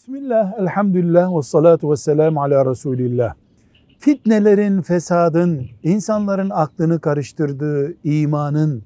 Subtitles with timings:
[0.00, 3.34] Bismillah, elhamdülillah ve salatu ve selamu ala Resulillah.
[3.98, 8.82] Fitnelerin, fesadın, insanların aklını karıştırdığı, imanın,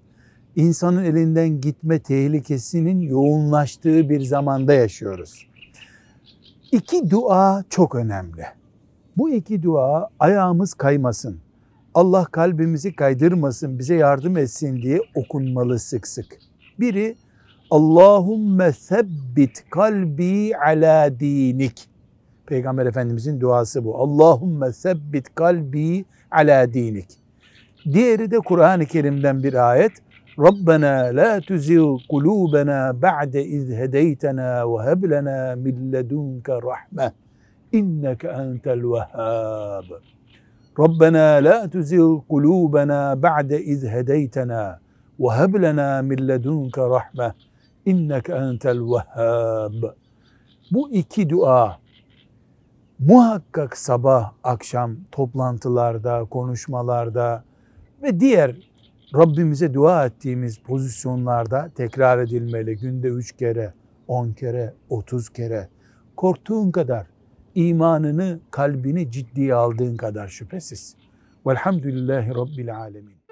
[0.56, 5.46] insanın elinden gitme tehlikesinin yoğunlaştığı bir zamanda yaşıyoruz.
[6.72, 8.44] İki dua çok önemli.
[9.16, 11.38] Bu iki dua ayağımız kaymasın,
[11.94, 16.38] Allah kalbimizi kaydırmasın, bize yardım etsin diye okunmalı sık sık.
[16.80, 17.16] Biri
[17.74, 21.88] Allahümme sebbit kalbi ala dinik.
[22.46, 23.96] Peygamber Efendimizin duası bu.
[23.98, 27.08] Allahümme sebbit kalbi ala dinik.
[27.92, 29.92] Diğeri de Kur'an-ı Kerim'den bir ayet.
[30.38, 37.12] Rabbena la tuzigh kulubena ba'de iz hedeytena ve heb lena min ledunke rahme
[37.72, 39.84] inneke entel vehhab.
[40.78, 44.80] Rabbena la tuzigh kulubena ba'de iz hedeytena
[45.20, 47.34] ve heb lena min ledunke rahme
[47.86, 49.94] inneke entel vehhab.
[50.70, 51.78] Bu iki dua
[52.98, 57.44] muhakkak sabah akşam toplantılarda, konuşmalarda
[58.02, 58.56] ve diğer
[59.16, 62.76] Rabbimize dua ettiğimiz pozisyonlarda tekrar edilmeli.
[62.76, 63.74] Günde üç kere,
[64.08, 65.68] on kere, otuz kere.
[66.16, 67.06] Korktuğun kadar,
[67.54, 70.96] imanını, kalbini ciddiye aldığın kadar şüphesiz.
[71.46, 73.23] Velhamdülillahi Rabbil Alemin.